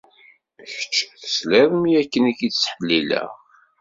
Kečč 0.69 0.95
tesliḍ-d 1.21 1.73
mi 1.81 1.91
akken 2.01 2.29
i 2.31 2.33
k-ttḥellileɣ. 2.39 3.29